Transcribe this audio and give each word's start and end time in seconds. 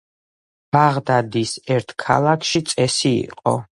ბაღდადის 0.77 1.53
ერთ 1.75 1.93
ქალაქში 2.05 2.63
წესი 2.73 3.13
იყო 3.19 3.55